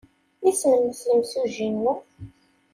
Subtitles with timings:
[0.49, 1.93] Isem-nnes yimsujji-inu?